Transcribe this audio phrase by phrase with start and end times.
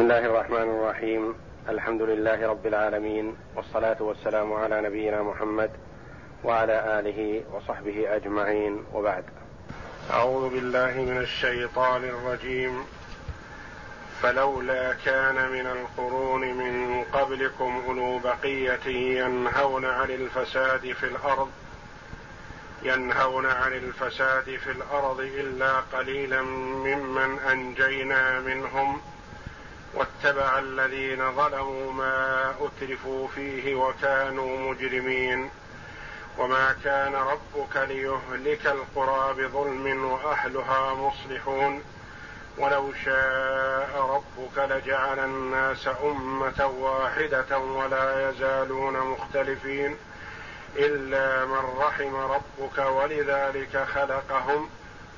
[0.00, 1.34] بسم الله الرحمن الرحيم
[1.68, 5.70] الحمد لله رب العالمين والصلاه والسلام على نبينا محمد
[6.44, 9.24] وعلى اله وصحبه اجمعين وبعد
[10.10, 12.84] اعوذ بالله من الشيطان الرجيم
[14.22, 18.86] فلولا كان من القرون من قبلكم اولو بقيه
[19.20, 21.50] ينهون عن الفساد في الأرض
[22.82, 29.00] ينهون عن الفساد في الأرض الا قليلا ممن انجينا منهم
[29.94, 35.50] واتبع الذين ظلموا ما أترفوا فيه وكانوا مجرمين.
[36.38, 41.82] وما كان ربك ليهلك القرى بظلم وأهلها مصلحون.
[42.58, 49.96] ولو شاء ربك لجعل الناس أمة واحدة ولا يزالون مختلفين.
[50.76, 54.70] إلا من رحم ربك ولذلك خلقهم.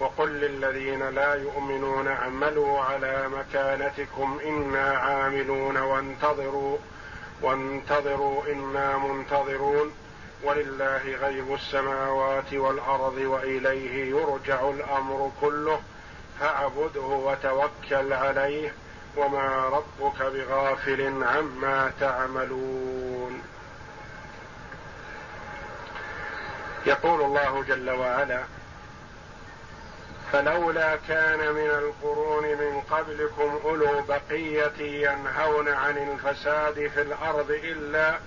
[0.00, 6.78] وقل للذين لا يؤمنون اعملوا على مكانتكم إنا عاملون وانتظروا
[7.42, 9.92] وانتظروا إنا منتظرون.
[10.42, 15.80] ولله غيب السماوات والأرض وإليه يرجع الأمر كله.
[16.40, 18.74] فاعبده وتوكل عليه
[19.16, 23.42] وما ربك بغافل عما تعملون.
[26.86, 28.40] يقول الله جل وعلا
[30.32, 38.18] فلولا كان من القرون من قبلكم أولو بقية ينهون عن الفساد في الأرض إلا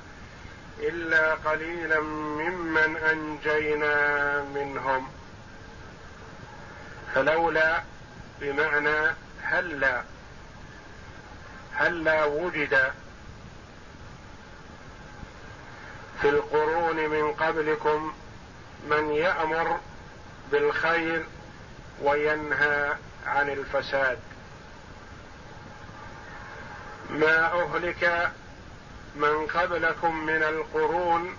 [0.79, 5.07] إلا قليلا ممن أنجينا منهم.
[7.15, 7.83] فلولا
[8.41, 10.03] بمعنى هلا
[11.73, 12.91] هلا وجد
[16.21, 18.13] في القرون من قبلكم
[18.89, 19.79] من يأمر
[20.51, 21.25] بالخير
[22.01, 22.93] وينهى
[23.25, 24.19] عن الفساد.
[27.09, 28.31] ما أهلك
[29.15, 31.37] من قبلكم من القرون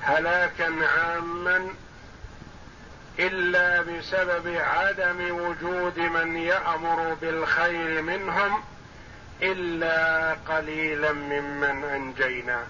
[0.00, 1.68] هلاكا عاما
[3.18, 8.62] إلا بسبب عدم وجود من يأمر بالخير منهم
[9.42, 12.66] إلا قليلا ممن أنجينا.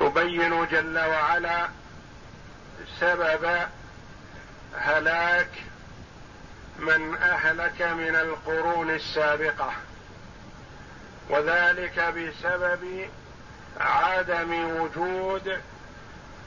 [0.00, 1.68] يبين جل وعلا
[3.00, 3.58] سبب
[4.78, 5.50] هلاك
[6.78, 9.72] من أهلك من القرون السابقة.
[11.30, 13.08] وذلك بسبب
[13.80, 15.60] عدم وجود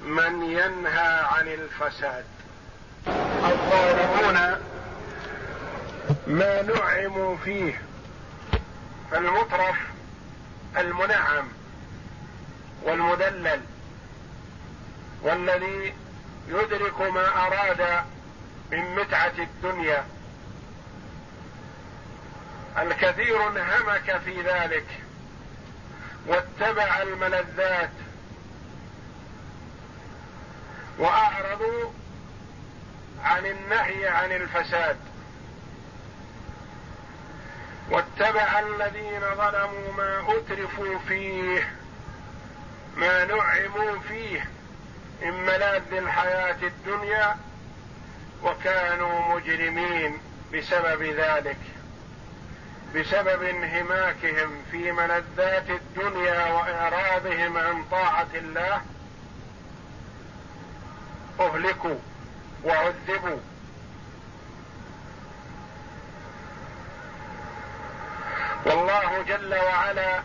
[0.03, 2.25] من ينهى عن الفساد.
[3.45, 4.59] الظالمون
[6.27, 7.81] ما نعموا فيه
[9.11, 9.75] فالمطرف
[10.77, 11.47] المنعم.
[12.83, 13.61] والمدلل
[15.21, 15.93] والذي
[16.47, 18.03] يدرك ما أراد
[18.71, 20.05] من متعة الدنيا.
[22.77, 24.85] الكثير انهمك في ذلك
[26.27, 27.91] واتبع الملذات
[30.97, 31.91] وأعرضوا
[33.23, 34.97] عن النهي عن الفساد.
[37.89, 41.73] واتبع الذين ظلموا ما أترفوا فيه
[42.97, 44.49] ما نعموا فيه
[45.21, 47.37] من ملاذ الحياة الدنيا
[48.43, 50.17] وكانوا مجرمين
[50.53, 51.57] بسبب ذلك
[52.95, 58.81] بسبب انهماكهم في ملذات الدنيا وإعراضهم عن طاعة الله.
[61.39, 61.95] أهلكوا
[62.63, 63.39] وعذبوا.
[68.65, 70.23] والله جل وعلا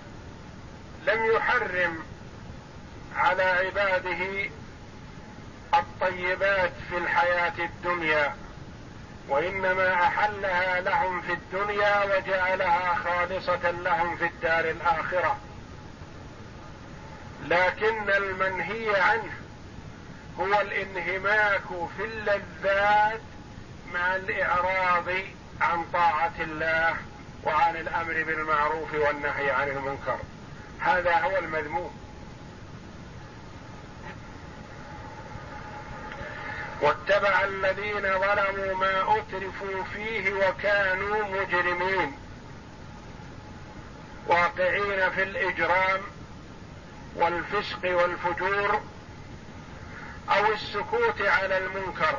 [1.06, 2.07] لم يحرم
[3.18, 4.50] على عباده
[5.74, 8.34] الطيبات في الحياة الدنيا
[9.28, 15.36] وإنما أحلها لهم في الدنيا وجعلها خالصة لهم في الدار الآخرة.
[17.46, 19.32] لكن المنهي عنه
[20.40, 23.20] هو الانهماك في اللذات
[23.94, 25.08] مع الإعراض
[25.60, 26.96] عن طاعة الله
[27.44, 30.18] وعن الأمر بالمعروف والنهي عن المنكر.
[30.80, 32.07] هذا هو المذموم.
[36.80, 42.18] واتبع الذين ظلموا ما أترفوا فيه وكانوا مجرمين.
[44.26, 46.00] واقعين في الإجرام
[47.16, 48.82] والفسق والفجور
[50.28, 52.18] أو السكوت على المنكر.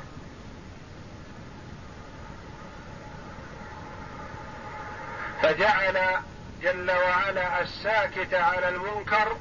[5.42, 6.22] فجعل
[6.62, 9.38] جل وعلا الساكت على المنكر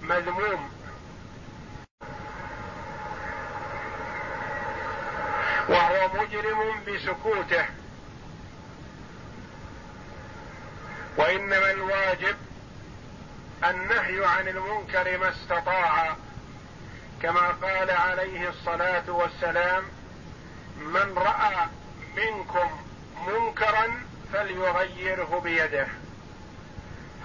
[0.00, 0.73] مذموم.
[5.68, 7.64] وهو مجرم بسكوته.
[11.16, 12.36] وإنما الواجب
[13.64, 16.16] النهي عن المنكر ما استطاع
[17.22, 19.84] كما قال عليه الصلاة والسلام
[20.76, 21.66] من رأى
[22.16, 22.80] منكم
[23.26, 24.02] منكرا
[24.32, 25.86] فليغيره بيده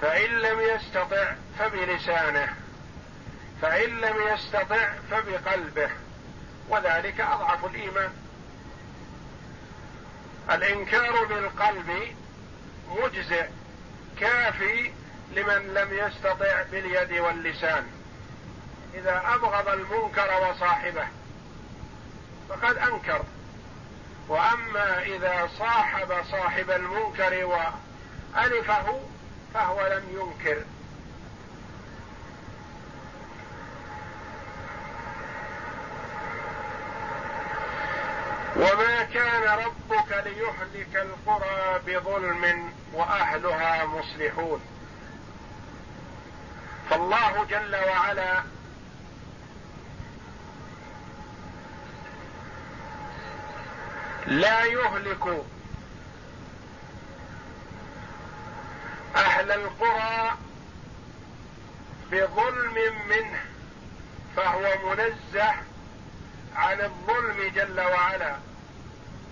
[0.02, 2.56] فإن لم يستطع فبلسانه
[3.62, 5.90] فإن لم يستطع فبقلبه
[6.70, 8.29] وذلك أضعف الإيمان.
[10.52, 12.16] الإنكار بالقلب
[12.88, 13.46] مجزئ
[14.20, 14.92] كافي
[15.32, 17.88] لمن لم يستطع باليد واللسان.
[18.94, 21.08] إذا أبغض المنكر وصاحبه
[22.50, 23.24] فقد أنكر.
[24.28, 29.02] وأما إذا صاحب صاحب المنكر وألفه
[29.54, 30.64] فهو لم ينكر.
[38.60, 44.62] وما كان ربك ليهلك القرى بظلم وأهلها مصلحون.
[46.90, 48.44] فالله جل وعلا
[54.28, 55.46] لا يهلك
[59.16, 60.38] أهل القرى
[62.12, 62.76] بظلم
[63.10, 63.42] منه
[64.36, 65.54] فهو منزه
[66.56, 68.49] عن الظلم جل وعلا.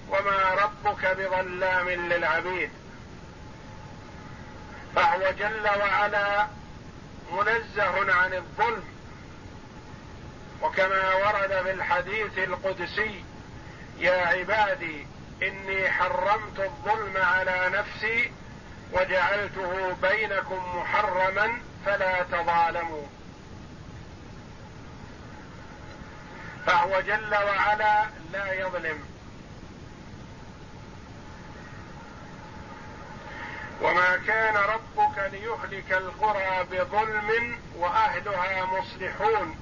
[0.09, 2.69] وما ربك بظلام للعبيد.
[4.95, 6.47] فهو جل وعلا
[7.31, 8.83] منزه عن الظلم.
[10.61, 13.23] وكما ورد في الحديث القدسي
[13.97, 15.07] يا عبادي
[15.43, 18.31] إني حرمت الظلم على نفسي
[18.91, 23.05] وجعلته بينكم محرما فلا تظالموا.
[26.65, 29.16] فهو جل وعلا لا يظلم.
[33.81, 39.55] وما كان ربك ليهلك القرى بظلم وأهلها مصلحون.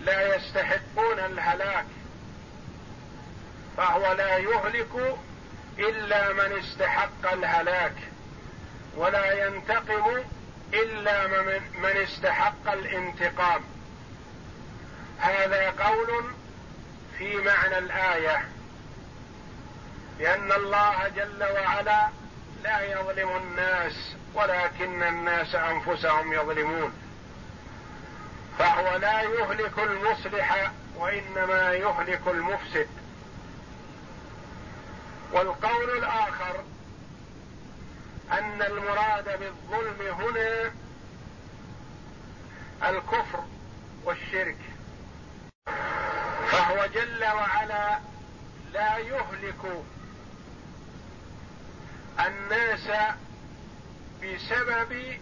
[0.00, 1.86] لا يستحقون الهلاك
[3.76, 5.18] فهو لا يهلك
[5.78, 7.94] إلا من استحق الهلاك
[8.96, 10.24] ولا ينتقم
[10.74, 11.26] إلا
[11.74, 13.64] من استحق الانتقام.
[15.18, 16.24] هذا قول
[17.18, 18.44] في معنى الآية
[20.18, 22.08] لأن الله جل وعلا
[22.62, 26.92] لا يظلم الناس ولكن الناس أنفسهم يظلمون.
[28.58, 32.88] فهو لا يهلك المصلح وإنما يهلك المفسد.
[35.32, 36.64] والقول الآخر
[38.32, 40.72] أن المراد بالظلم هنا
[42.88, 43.44] الكفر
[44.04, 44.58] والشرك.
[46.50, 47.98] فهو جل وعلا
[48.72, 49.84] لا يهلك
[52.20, 52.88] الناس
[54.22, 55.18] بسبب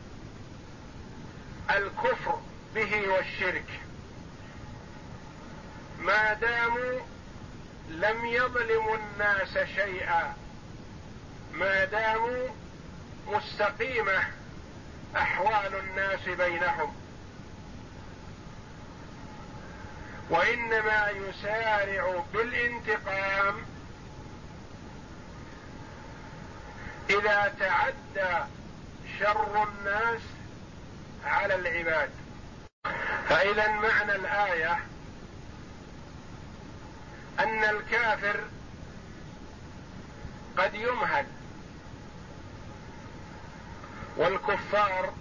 [1.71, 2.41] الكفر
[2.75, 3.81] به والشرك.
[5.99, 7.01] ما داموا
[7.89, 10.35] لم يظلموا الناس شيئا
[11.53, 12.49] ما داموا
[13.27, 14.25] مستقيمة
[15.17, 16.95] أحوال الناس بينهم.
[20.31, 23.70] وإنما يسارع بالانتقام
[27.11, 28.45] إذا تعدى
[29.19, 30.21] شر الناس
[31.25, 32.11] على العباد.
[33.29, 34.79] فإذا معنى الآية
[37.41, 38.41] أن الكافر
[40.59, 41.27] قد يمهل
[44.17, 45.13] والكفار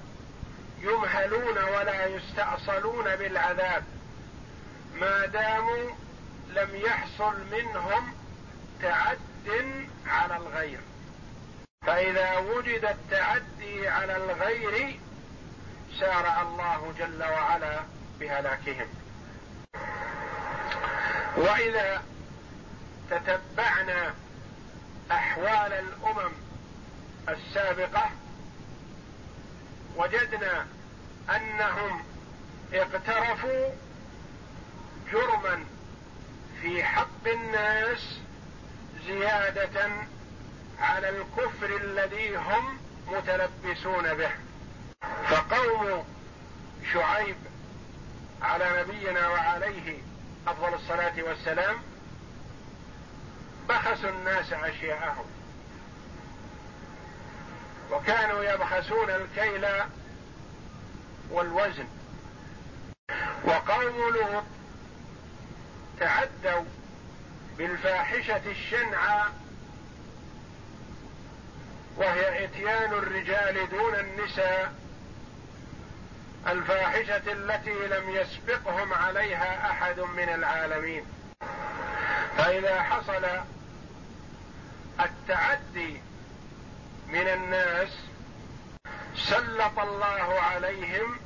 [0.80, 3.84] يمهلون ولا يستأصلون بالعذاب.
[5.00, 5.90] ما داموا
[6.50, 8.14] لم يحصل منهم
[8.82, 9.20] تعد
[10.08, 10.80] على الغير.
[12.38, 15.00] وجد التعدي على الغير
[16.00, 17.80] سارع الله جل وعلا
[18.20, 18.88] بهلاكهم.
[21.38, 22.04] وإذا
[23.10, 24.14] تتبعنا
[25.12, 26.32] أحوال الأمم
[27.30, 28.10] السابقة
[29.96, 30.68] وجدنا
[31.36, 32.04] أنهم
[32.74, 33.70] اقترفوا
[35.12, 35.66] جرما
[36.62, 38.20] في حق الناس
[39.06, 39.90] زيادة
[40.82, 44.32] على الكفر الذي هم متلبسون به.
[45.30, 46.06] فقوم
[46.94, 47.36] شعيب
[48.42, 49.98] على نبينا وعليه
[50.48, 51.76] أفضل الصلاة والسلام
[53.70, 55.26] بخسوا الناس أشياءهم.
[57.92, 59.68] وكانوا يبخسون الكيل
[61.30, 61.88] والوزن.
[63.44, 64.44] وقوم لوط
[66.00, 66.64] تعدوا
[67.58, 69.24] بالفاحشة الشنعى
[71.98, 74.74] وهي إتيان الرجال دون النساء
[76.48, 81.06] الفاحشة التي لم يسبقهم عليها أحد من العالمين.
[82.38, 83.26] فإذا حصل
[85.00, 86.02] التعدي
[87.08, 87.90] من الناس
[89.16, 91.20] سلط الله عليهم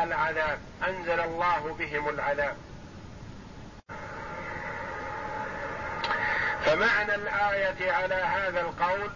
[0.00, 0.58] العذاب
[0.88, 2.56] أنزل الله بهم العذاب.
[6.64, 9.10] فمعنى الآية على هذا القول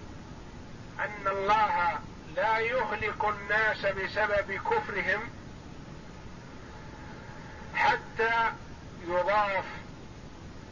[1.01, 1.99] أن الله
[2.37, 5.21] لا يهلك الناس بسبب كفرهم
[7.75, 8.53] حتى
[9.07, 9.65] يضاف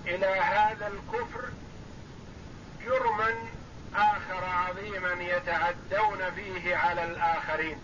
[0.06, 1.44] إلى هذا الكفر
[2.86, 3.34] جرما
[3.94, 7.78] آخر عظيما يتعدون فيه على الآخرين.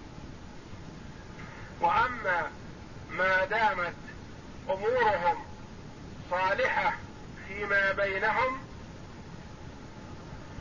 [1.81, 2.51] وأما
[3.11, 3.95] ما دامت
[4.69, 5.45] أمورهم
[6.31, 6.95] صالحة
[7.49, 8.68] فيما بينهم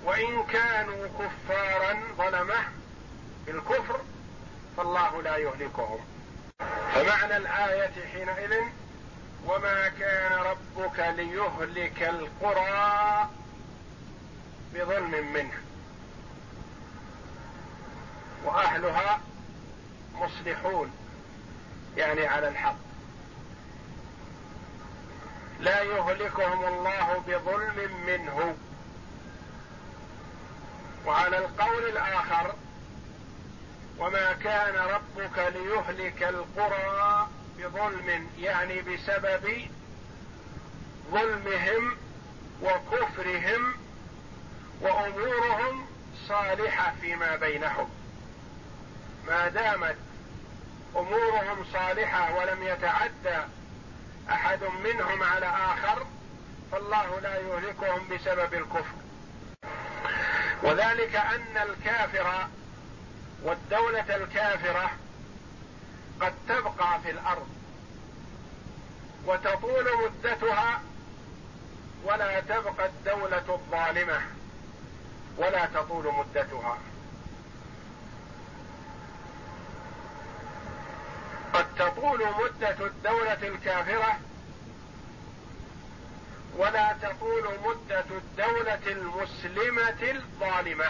[0.07, 2.63] وإن كانوا كفارا ظلمه
[3.45, 3.99] بالكفر
[4.77, 5.99] فالله لا يهلكهم.
[6.93, 8.63] فمعنى الآية حينئذ
[9.45, 13.29] وما كان ربك ليهلك القرى
[14.73, 15.63] بظلم منه.
[18.45, 19.21] وأهلها
[20.13, 20.91] مصلحون
[21.97, 22.77] يعني على الحق.
[25.59, 28.57] لا يهلكهم الله بظلم منه.
[31.07, 32.55] وعلى القول الآخر
[33.99, 39.67] وما كان ربك ليهلك القرى بظلم يعني بسبب
[41.11, 41.97] ظلمهم
[42.61, 43.73] وكفرهم
[44.81, 45.85] وأمورهم
[46.27, 47.89] صالحة فيما بينهم.
[49.27, 49.97] ما دامت
[50.95, 53.45] أمورهم صالحة ولم يتعدى
[54.29, 56.05] أحد منهم على آخر
[56.71, 59.06] فالله لا يهلكهم بسبب الكفر.
[60.63, 62.47] وذلك أن الكافر
[63.43, 64.91] والدولة الكافرة
[66.21, 67.47] قد تبقى في الأرض
[69.25, 70.81] وتطول مدتها
[72.03, 74.21] ولا تبقى الدولة الظالمة
[75.37, 76.77] ولا تطول مدتها.
[81.53, 84.19] قد تطول مدة الدولة الكافرة
[86.57, 90.85] ولا تطول مدة الدولة المسلمة الظالمة.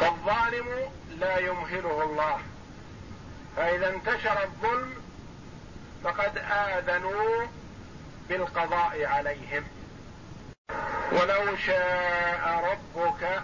[0.00, 2.40] فالظالم لا يمهله الله.
[3.56, 4.94] فإذا انتشر الظلم
[6.04, 7.46] فقد آذنوا
[8.28, 9.64] بالقضاء عليهم.
[11.12, 13.42] ولو شاء ربك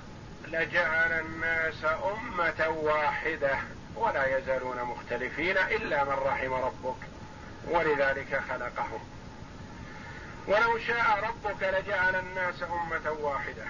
[0.49, 3.76] لجعل الناس أمة واحدة.
[3.97, 6.97] ولا يزالون مختلفين إلا من رحم ربك
[7.71, 9.01] ولذلك خلقهم.
[10.49, 13.65] ولو شاء ربك لجعل الناس أمة واحدة.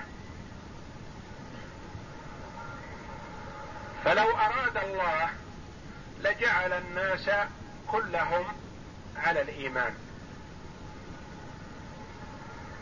[4.04, 5.30] فلو أراد الله
[6.21, 7.30] لجعل الناس
[7.87, 8.45] كلهم
[9.16, 9.95] على الإيمان.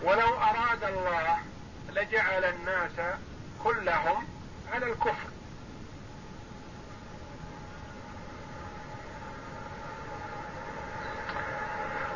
[0.03, 1.39] ولو أراد الله
[1.91, 3.17] لجعل الناس
[3.65, 4.27] كلهم
[4.73, 5.34] على الكفر.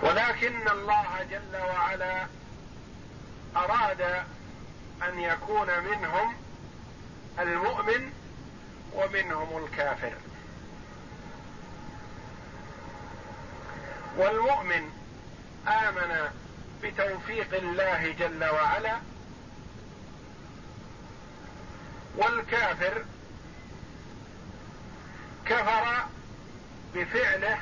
[0.03, 2.27] ولكن الله جل وعلا
[3.57, 4.01] أراد
[5.03, 6.35] أن يكون منهم
[7.39, 8.13] المؤمن
[8.95, 10.13] ومنهم الكافر.
[14.17, 14.91] والمؤمن
[15.69, 16.31] آمن
[16.83, 18.97] بتوفيق الله جل وعلا
[22.17, 23.05] والكافر
[25.47, 26.05] كفر
[26.95, 27.59] بفعله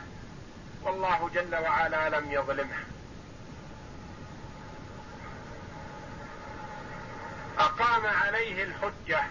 [0.86, 2.84] والله جل وعلا لم يظلمه.
[7.58, 9.22] أقام عليه الحجة.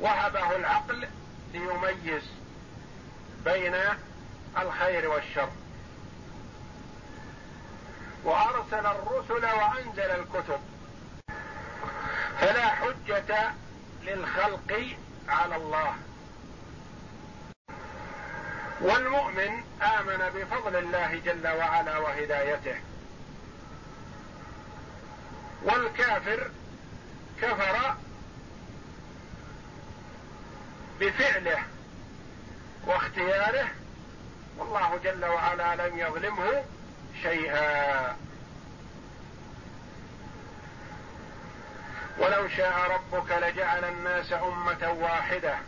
[0.00, 1.08] وهبه العقل
[1.52, 2.22] ليميز
[3.44, 3.76] بين
[4.58, 5.50] الخير والشر.
[8.24, 10.60] وأرسل الرسل وأنزل الكتب.
[12.40, 13.52] فلا حجة
[14.02, 14.96] للخلق
[15.28, 15.94] على الله.
[18.80, 22.80] والمؤمن آمن بفضل الله جل وعلا وهدايته.
[25.62, 26.50] والكافر
[27.42, 27.94] كفر
[31.00, 31.62] بفعله
[32.86, 33.68] واختياره
[34.58, 36.64] والله جل وعلا لم يظلمه
[37.22, 38.16] شيئا.
[42.18, 45.58] ولو شاء ربك لجعل الناس أمة واحدة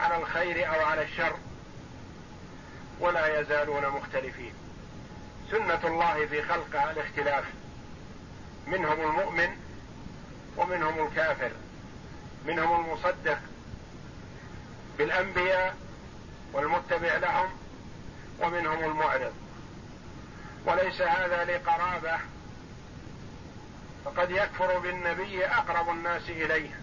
[0.00, 1.36] على الخير أو على الشر.
[3.00, 4.52] ولا يزالون مختلفين.
[5.50, 7.44] سنة الله في خلقه الاختلاف.
[8.66, 9.56] منهم المؤمن
[10.56, 11.50] ومنهم الكافر.
[12.44, 13.38] منهم المصدق
[14.98, 15.76] بالأنبياء
[16.52, 17.48] والمتبع لهم
[18.40, 19.32] ومنهم المعرض.
[20.66, 22.18] وليس هذا لقرابة
[24.04, 26.80] فقد يكفر بالنبي أقرب الناس إليه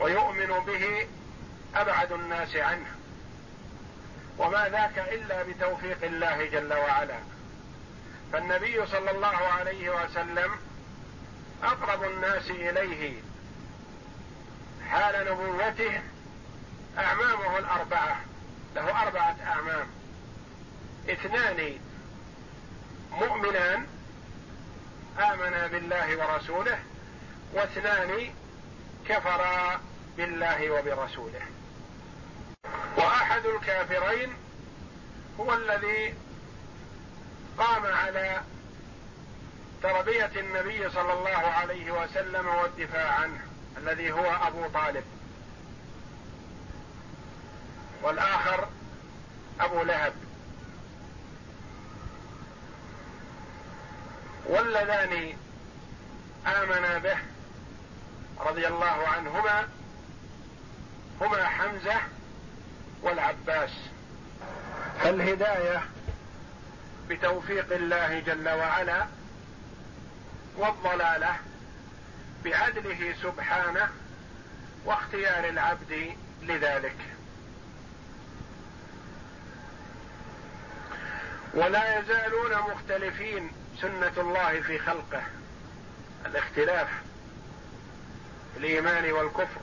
[0.00, 1.06] ويؤمن به
[1.74, 2.95] أبعد الناس عنه.
[4.38, 7.18] وما ذاك إلا بتوفيق الله جل وعلا.
[8.32, 10.50] فالنبي صلى الله عليه وسلم
[11.62, 13.14] أقرب الناس إليه
[14.90, 16.00] حال نبوته
[16.98, 18.20] أعمامه الأربعة.
[18.74, 19.86] له أربعة أعمام.
[21.10, 21.78] اثنان
[23.12, 23.86] مؤمنان
[25.18, 26.78] آمنا بالله ورسوله
[27.52, 28.34] واثنان
[29.08, 29.80] كفرا
[30.16, 31.42] بالله وبرسوله.
[32.96, 34.34] وأحد الكافرين
[35.40, 36.14] هو الذي
[37.58, 38.40] قام على
[39.82, 43.40] تربية النبي صلى الله عليه وسلم والدفاع عنه
[43.76, 45.04] الذي هو أبو طالب.
[48.02, 48.68] والآخر
[49.60, 50.12] أبو لهب.
[54.46, 55.36] واللذان
[56.46, 57.18] آمنا به
[58.40, 59.68] رضي الله عنهما
[61.20, 62.00] هما حمزة
[63.06, 63.70] والعباس.
[65.02, 65.82] فالهدايه
[67.08, 69.06] بتوفيق الله جل وعلا
[70.56, 71.36] والضلالة
[72.44, 73.88] بعدله سبحانه
[74.84, 76.96] واختيار العبد لذلك.
[81.54, 83.50] ولا يزالون مختلفين
[83.80, 85.22] سنة الله في خلقه.
[86.26, 86.88] الاختلاف
[88.56, 89.60] الإيمان والكفر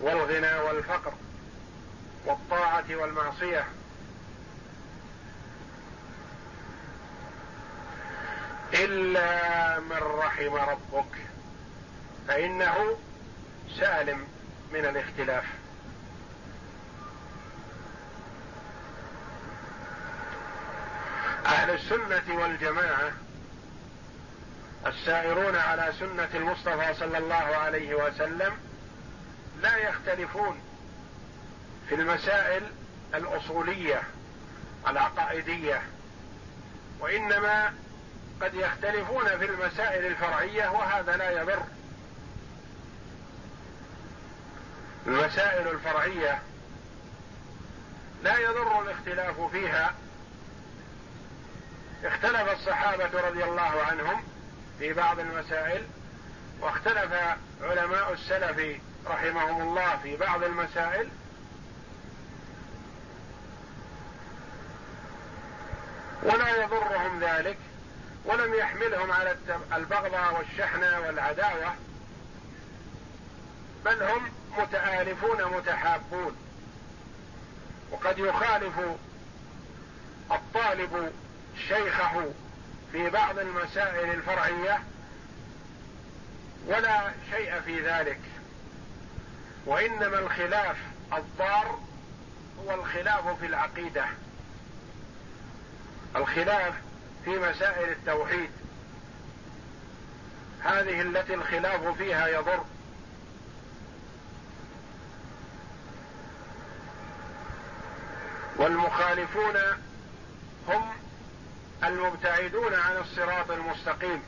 [0.00, 1.12] والغنى والفقر.
[2.28, 3.66] والطاعة والمعصية.
[8.74, 11.16] إلا من رحم ربك
[12.28, 12.98] فإنه
[13.78, 14.26] سالم
[14.72, 15.44] من الاختلاف.
[21.46, 23.12] أهل السنة والجماعة
[24.86, 28.52] السائرون على سنة المصطفى صلى الله عليه وسلم
[29.62, 30.67] لا يختلفون
[31.88, 32.62] في المسائل
[33.14, 34.02] الأصولية
[34.88, 35.82] العقائدية
[37.00, 37.74] وإنما
[38.42, 41.62] قد يختلفون في المسائل الفرعية وهذا لا يضر
[45.06, 46.42] المسائل الفرعية
[48.22, 49.94] لا يضر الاختلاف فيها.
[52.04, 54.22] اختلف الصحابة رضي الله عنهم
[54.78, 55.84] في بعض المسائل
[56.60, 57.12] واختلف
[57.62, 61.08] علماء السلف رحمهم الله في بعض المسائل
[66.28, 67.58] ولا يضرهم ذلك
[68.24, 69.36] ولم يحملهم على
[69.72, 71.74] البغضاء والشحنة والعداوة
[73.84, 76.36] بل هم متآلفون متحابون.
[77.90, 78.80] وقد يخالف
[80.30, 81.12] الطالب
[81.68, 82.30] شيخه
[82.92, 84.82] في بعض المسائل الفرعية
[86.66, 88.20] ولا شيء في ذلك.
[89.66, 90.76] وإنما الخلاف
[91.12, 91.78] الضار
[92.64, 94.04] هو الخلاف في العقيدة.
[96.16, 96.74] الخلاف
[97.24, 98.50] في مسائل التوحيد.
[100.60, 102.64] هذه التي الخلاف فيها يضر.
[108.56, 109.56] والمخالفون
[110.68, 110.82] هم
[111.84, 114.22] المبتعدون عن الصراط المستقيم.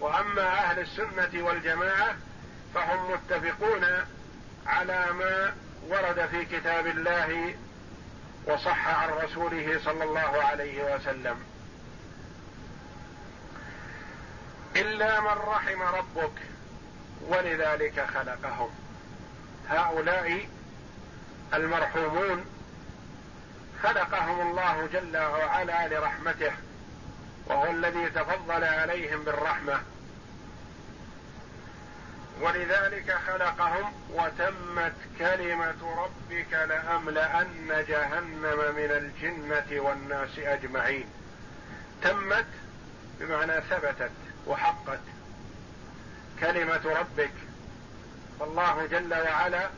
[0.00, 2.16] وأما أهل السنة والجماعة
[2.74, 3.84] فهم متفقون
[4.66, 5.54] على ما
[5.88, 7.54] ورد في كتاب الله
[8.46, 11.36] وصح عن رسوله صلى الله عليه وسلم.
[14.76, 16.38] إلا من رحم ربك
[17.28, 18.70] ولذلك خلقهم.
[19.68, 20.48] هؤلاء
[21.54, 22.44] المرحومون
[23.82, 26.52] خلقهم الله جل وعلا لرحمته
[27.46, 29.80] وهو الذي تفضل عليهم بالرحمة.
[32.40, 41.06] ولذلك خلقهم وتمت كلمة ربك لأملأن جهنم من الجنة والناس أجمعين.
[42.02, 42.46] تمت
[43.20, 44.10] بمعنى ثبتت
[44.46, 45.00] وحقت.
[46.40, 47.32] كلمة ربك.
[48.40, 49.70] فالله جل وعلا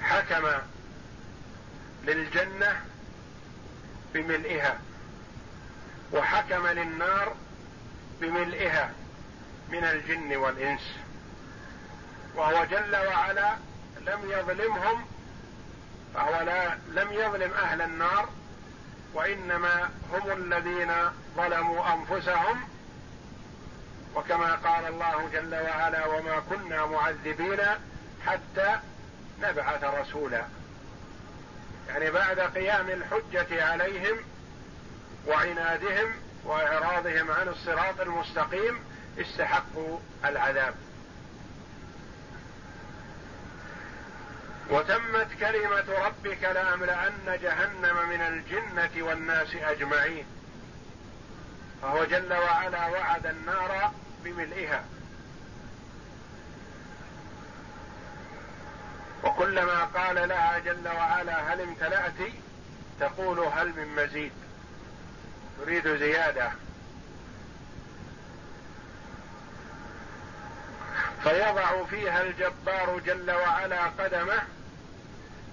[0.00, 0.48] حكم
[2.04, 2.80] للجنة
[4.14, 4.78] بملئها
[6.12, 7.36] وحكم للنار
[8.20, 8.92] بملئها.
[9.72, 10.80] من الجن والإنس.
[12.34, 13.56] وهو جل وعلا
[14.00, 15.06] لم يظلمهم
[16.14, 18.28] فهو لا لم يظلم أهل النار
[19.14, 20.92] وإنما هم الذين
[21.36, 22.60] ظلموا أنفسهم.
[24.14, 27.60] وكما قال الله جل وعلا وما كنا معذبين
[28.26, 28.78] حتى
[29.42, 30.44] نبعث رسولا.
[31.88, 34.16] يعني بعد قيام الحجة عليهم
[35.26, 36.12] وعنادهم
[36.44, 38.78] وإعراضهم عن الصراط المستقيم
[39.18, 40.74] استحقوا العذاب.
[44.70, 50.24] وتمت كلمة ربك لأملأن جهنم من الجنة والناس أجمعين.
[51.82, 53.92] فهو جل وعلا وعد النار
[54.24, 54.84] بملئها.
[59.24, 62.32] وكلما قال لها جل وعلا هل امتلأت؟
[63.00, 64.32] تقول هل من مزيد.
[65.60, 66.52] تريد زيادة.
[71.24, 74.42] فيضع فيها الجبار جل وعلا قدمه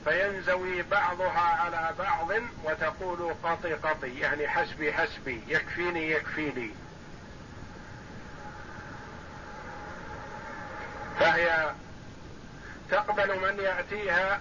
[0.06, 2.32] فينزوي بعضها على بعض
[2.64, 6.72] وتقول قطي قطي يعني حسبي حسبي يكفيني يكفيني.
[11.20, 11.72] فهي
[12.92, 14.40] تقبل من يأتيها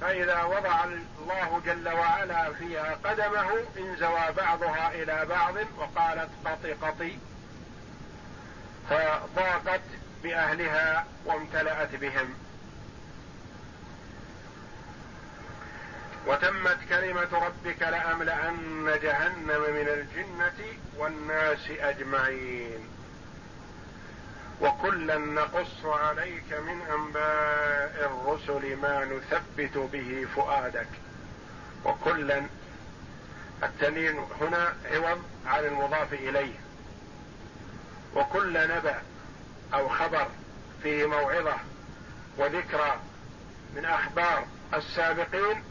[0.00, 7.18] فإذا وضع الله جل وعلا فيها قدمه انزوى بعضها إلى بعض وقالت قطي قطي
[8.90, 9.80] فضاقت
[10.24, 12.34] بأهلها وامتلأت بهم.
[16.26, 22.88] وتمت كلمة ربك لأملأن جهنم من الجنة والناس أجمعين.
[24.60, 30.88] وكلا نقص عليك من أنباء الرسل ما نثبت به فؤادك.
[31.84, 32.42] وكلا
[33.62, 36.54] التنين هنا عوض عن المضاف إليه.
[38.14, 39.02] وكل نبأ
[39.74, 40.26] أو خبر
[40.82, 41.56] فيه موعظة
[42.38, 42.98] وذكرى
[43.74, 45.64] من أخبار السابقين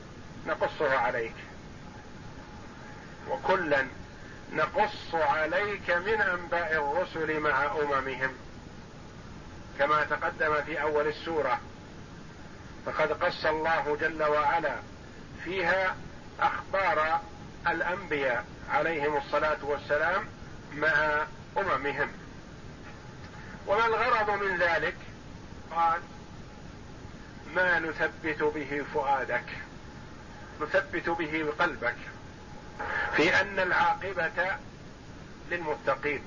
[0.48, 1.36] نقصه عليك.
[3.30, 3.88] وكلا
[4.54, 8.32] نقص عليك من أنباء الرسل مع أممهم.
[9.80, 11.60] كما تقدم في أول السورة
[12.86, 14.76] فقد قص الله جل وعلا
[15.44, 15.96] فيها
[16.40, 17.22] أخبار
[17.68, 20.26] الأنبياء عليهم الصلاة والسلام
[20.74, 21.26] مع
[21.58, 22.23] أممهم.
[23.68, 24.96] وما الغرض من ذلك؟
[25.72, 26.02] قال
[27.56, 29.46] ما نثبت به فؤادك
[30.62, 31.96] نثبت به قلبك
[33.16, 34.58] في أن العاقبة
[35.52, 36.24] للمتقين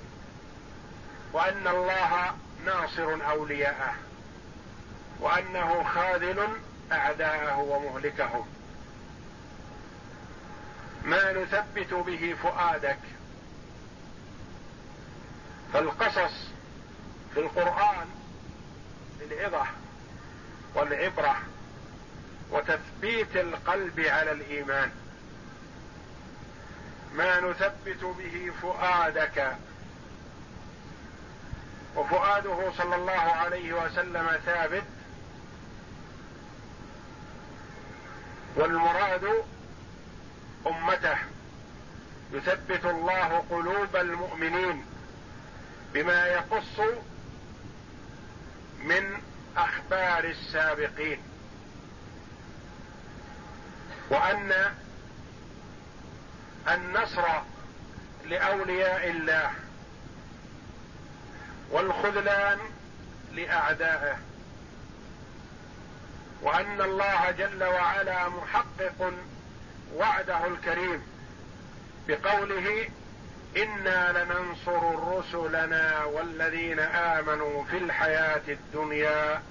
[1.33, 3.95] وأن الله ناصر أولياءه
[5.21, 6.49] وأنه خاذل
[6.93, 8.47] أعداءه ومهلكهم.
[11.05, 12.99] ما نثبت به فؤادك
[15.73, 16.56] فالقصص
[17.37, 18.07] في القران
[19.21, 19.67] للعظه
[20.75, 21.37] والعبرة
[22.51, 24.91] وتثبيت القلب على الإيمان.
[27.15, 29.57] ما نثبت به فؤادك.
[31.97, 34.85] وفؤاده صلى الله عليه وسلم ثابت.
[38.57, 39.45] والمراد
[40.67, 41.19] أمته.
[42.33, 44.87] يثبت الله قلوب المؤمنين
[45.95, 46.81] بما يقص
[48.87, 49.23] من
[49.57, 51.19] أخبار السابقين.
[54.11, 54.75] وأن
[56.69, 57.25] النصر
[58.25, 59.51] لأولياء الله
[61.71, 62.59] والخذلان
[63.33, 64.19] لأعدائه.
[66.43, 69.13] وأن الله جل وعلا محقق
[69.95, 71.03] وعده الكريم
[72.09, 72.89] بقوله
[73.57, 79.43] أنا لننصر رسلنا والذين امنوا في الحياة الدنيا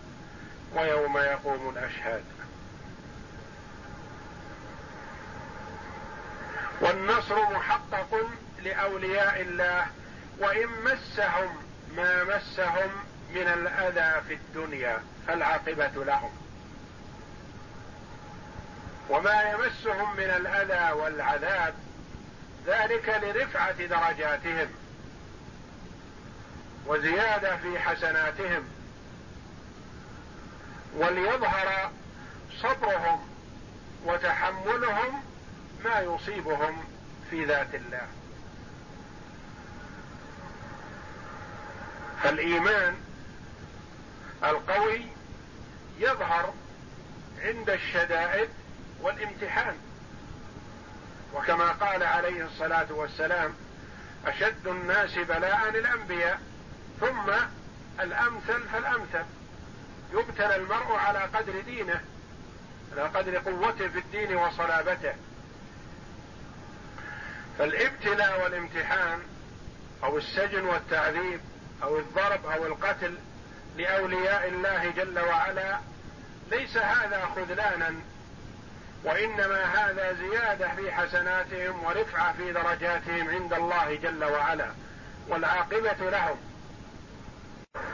[0.75, 2.23] ويوم يقوم الاشهاد.
[6.81, 8.29] والنصر محقق
[8.63, 9.87] لاولياء الله
[10.39, 11.57] وان مسهم
[11.95, 12.89] ما مسهم
[13.33, 16.31] من الاذى في الدنيا فالعاقبه لهم.
[19.09, 21.73] وما يمسهم من الاذى والعذاب
[22.67, 24.67] ذلك لرفعة درجاتهم
[26.87, 28.63] وزيادة في حسناتهم
[30.95, 31.91] وليظهر
[32.61, 33.27] صبرهم
[34.05, 35.23] وتحملهم
[35.83, 36.83] ما يصيبهم
[37.29, 38.07] في ذات الله.
[42.23, 42.95] فالإيمان
[44.43, 45.01] القوي
[45.99, 46.53] يظهر
[47.41, 48.49] عند الشدائد
[49.01, 49.77] والامتحان.
[51.35, 53.53] وكما قال عليه الصلاة والسلام
[54.25, 56.39] أشد الناس بلاء الانبياء
[56.99, 57.31] ثم
[57.99, 59.25] الأمثل فالأمثل.
[60.13, 62.01] يبتلى المرء على قدر دينه
[62.91, 65.13] على قدر قوته في الدين وصلابته.
[67.57, 69.19] فالابتلاء والامتحان
[70.03, 71.39] أو السجن والتعذيب
[71.83, 73.17] أو الضرب أو القتل
[73.77, 75.79] لأولياء الله جل وعلا
[76.51, 77.95] ليس هذا خذلانا
[79.05, 84.67] وإنما هذا زيادة في حسناتهم ورفعة في درجاتهم عند الله جل وعلا
[85.27, 86.37] والعاقبة لهم.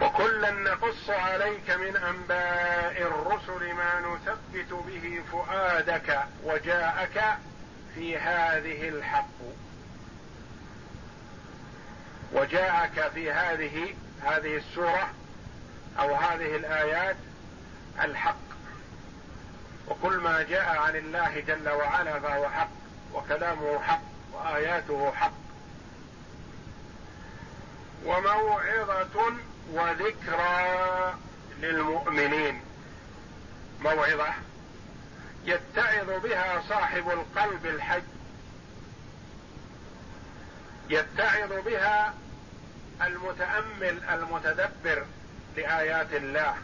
[0.01, 7.37] وكلا نقص عليك من أنباء الرسل ما نثبت به فؤادك وجاءك
[7.95, 9.41] في هذه الحق.
[12.33, 15.13] وجاءك في هذه هذه السورة
[15.99, 17.15] أو هذه الآيات
[18.03, 18.50] الحق.
[19.91, 22.69] وكل ما جاء عن الله جل وعلا فهو حق
[23.13, 24.01] وكلامه حق
[24.33, 25.33] وآياته حق.
[28.05, 29.33] وموعظة
[29.71, 31.13] وذكرى
[31.59, 32.61] للمؤمنين.
[33.81, 34.33] موعظة
[35.45, 38.01] يتعظ بها صاحب القلب الحي.
[40.89, 42.13] يتعظ بها
[43.01, 45.05] المتأمل المتدبر
[45.55, 46.55] لآيات الله.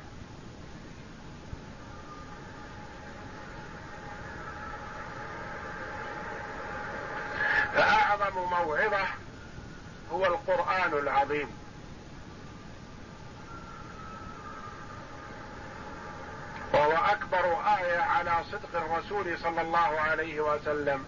[8.27, 9.07] فاعظم موعظه
[10.11, 11.49] هو القرآن العظيم.
[16.73, 17.45] وهو أكبر
[17.79, 21.05] آية على صدق الرسول صلى الله عليه وسلم.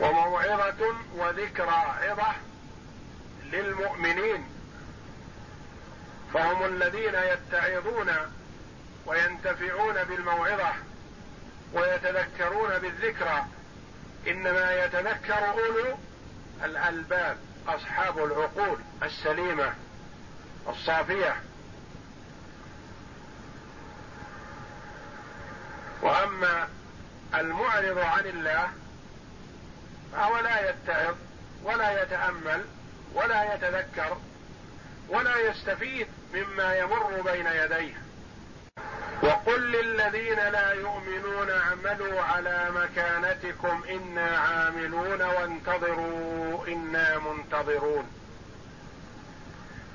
[0.00, 2.32] وموعظة وذكرى عظة
[3.44, 4.48] للمؤمنين.
[6.34, 8.12] فهم الذين يتعظون
[9.06, 10.72] وينتفعون بالموعظة.
[11.72, 13.44] ويتذكرون بالذكرى.
[14.28, 15.98] إنما يتذكر أولو
[16.64, 19.74] الألباب أصحاب العقول السليمة
[20.68, 21.36] الصافية.
[26.02, 26.68] وأما
[27.34, 28.68] المعرض عن الله
[30.12, 31.14] فهو لا يتعظ
[31.64, 32.64] ولا يتأمل
[33.14, 34.16] ولا يتذكر
[35.08, 38.05] ولا يستفيد مما يمر بين يديه.
[39.22, 48.10] وقل للذين لا يؤمنون اعملوا على مكانتكم إنا عاملون وانتظروا إنا منتظرون.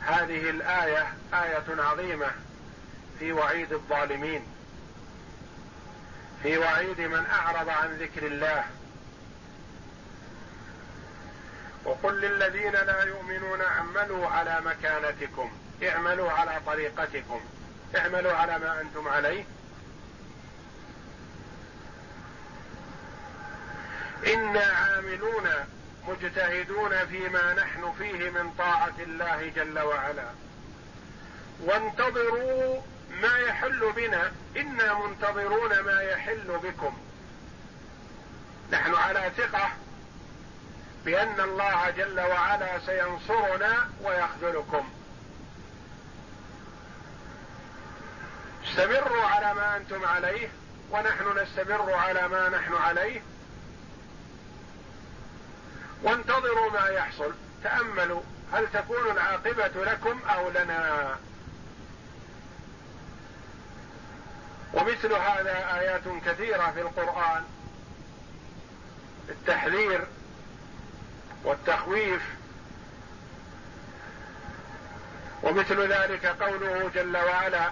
[0.02, 2.32] هذه الآية آية عظيمة
[3.20, 4.46] في وعيد الظالمين.
[6.44, 8.64] في وعيد من أعرض عن ذكر الله.
[11.86, 15.52] وقل للذين لا يؤمنون اعملوا على مكانتكم
[15.84, 17.42] اعملوا على طريقتكم.
[17.96, 19.44] اعملوا على ما أنتم عليه.
[24.28, 25.50] أنا عاملون
[26.08, 30.28] مجتهدون فيما نحن فيه من طاعة الله جل وعلا.
[31.60, 32.82] وانتظروا
[33.22, 34.32] ما يحل بنا.
[34.58, 36.98] أنا منتظرون ما يحل بكم.
[38.72, 39.70] نحن على ثقة
[41.06, 44.90] بأن الله جل وعلا سينصرنا ويخذلكم.
[48.72, 50.50] استمروا على ما أنتم عليه
[50.92, 53.22] ونحن نستمر على ما نحن عليه.
[56.04, 57.34] وانتظروا ما يحصل.
[57.64, 58.22] تأملوا.
[58.54, 61.16] هل تكون العاقبة لكم أو لنا؟
[64.74, 67.44] ومثل هذا آيات كثيرة في القرآن.
[69.30, 70.08] التحذير
[71.44, 72.22] والتخويف.
[75.44, 77.72] ومثل ذلك قوله جل وعلا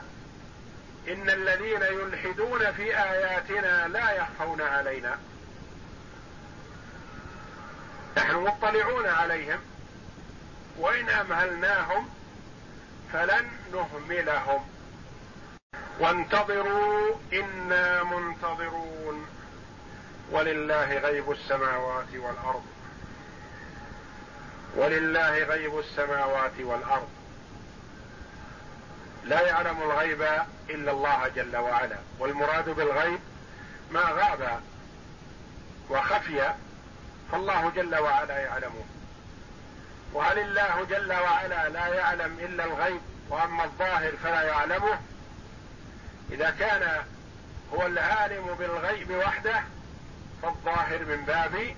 [1.10, 5.20] إن الذين يلحدون في آياتنا لا يخفون علينا.
[8.18, 9.60] نحن مطلعون عليهم
[10.78, 12.10] وإن أمهلناهم
[13.14, 14.68] فلن نهملهم.
[16.00, 19.28] وانتظروا إنا منتظرون.
[20.32, 22.66] ولله غيب السماوات والأرض.
[24.76, 27.19] ولله غيب السماوات والأرض.
[29.24, 30.22] لا يعلم الغيب
[30.70, 33.20] إلا الله جل وعلا والمراد بالغيب
[33.92, 34.60] ما غاب
[35.90, 36.54] وخفي
[37.32, 38.86] فالله جل وعلا يعلمه.
[40.14, 45.00] وهل الله جل وعلا لا يعلم إلا الغيب وأما الظاهر فلا يعلمه؟
[46.32, 47.04] إذا كان
[47.74, 49.64] هو العالم بالغيب وحده
[50.42, 51.76] فالظاهر من باب